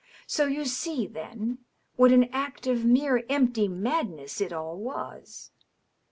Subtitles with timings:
[0.25, 1.59] "So you see, then,
[1.95, 5.51] what an act of mere empty madness it all was."